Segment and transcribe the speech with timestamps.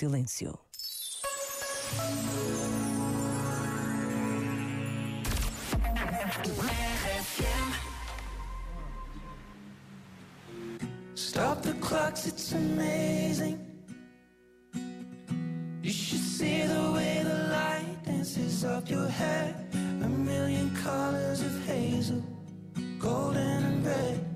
[0.00, 0.58] silêncio.
[11.14, 13.58] Stop the clocks, it's amazing.
[15.82, 19.54] You should see the way the light dances up your head.
[20.02, 22.22] A million colors of hazel,
[22.98, 24.29] golden and red.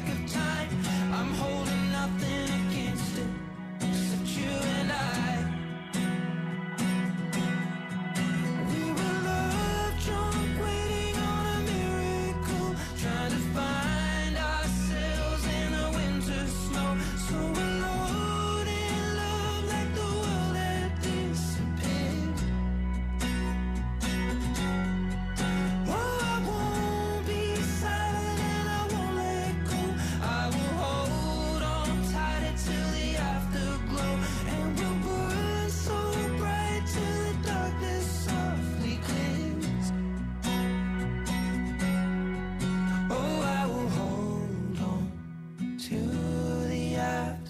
[0.00, 0.49] back of time.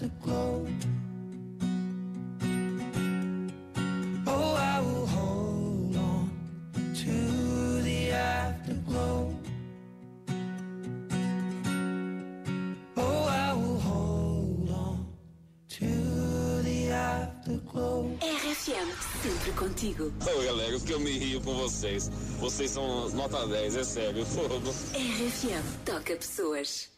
[0.01, 0.65] the glow.
[4.25, 4.57] Oh,
[19.21, 20.11] sempre contigo.
[20.21, 22.09] Ô, galera, que eu me rio com vocês.
[22.39, 24.23] Vocês são nota 10, é sério.
[24.23, 26.89] RFM, toca pessoas.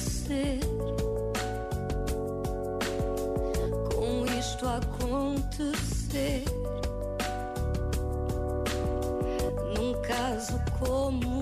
[0.00, 0.60] nascer.
[3.94, 6.44] Com isto acontecer,
[9.76, 11.39] num caso como